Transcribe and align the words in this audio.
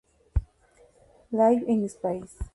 Live 1.31 1.61
In 1.67 1.87
Space! 1.87 2.41